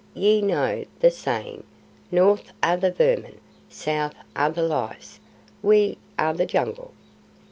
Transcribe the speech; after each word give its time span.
Ye 0.15 0.41
know 0.41 0.83
the 0.99 1.11
saying: 1.11 1.63
'North 2.11 2.53
are 2.63 2.75
the 2.75 2.89
vermin; 2.91 3.39
south 3.69 4.15
are 4.35 4.49
the 4.49 4.63
lice. 4.63 5.19
WE 5.61 5.99
are 6.17 6.33
the 6.33 6.47
Jungle. 6.47 6.91